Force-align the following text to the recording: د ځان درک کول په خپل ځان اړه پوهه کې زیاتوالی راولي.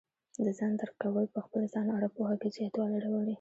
د 0.45 0.47
ځان 0.57 0.73
درک 0.79 0.95
کول 1.03 1.25
په 1.35 1.39
خپل 1.45 1.63
ځان 1.73 1.87
اړه 1.97 2.07
پوهه 2.15 2.35
کې 2.41 2.49
زیاتوالی 2.55 2.97
راولي. 3.03 3.29